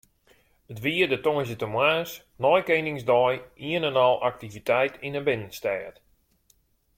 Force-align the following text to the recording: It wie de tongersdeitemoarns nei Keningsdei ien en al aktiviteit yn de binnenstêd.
It 0.71 0.79
wie 0.83 1.07
de 1.11 1.19
tongersdeitemoarns 1.23 2.11
nei 2.41 2.61
Keningsdei 2.67 3.35
ien 3.69 3.87
en 3.89 3.99
al 4.05 4.15
aktiviteit 4.29 4.93
yn 5.05 5.15
de 5.17 5.21
binnenstêd. 5.27 5.95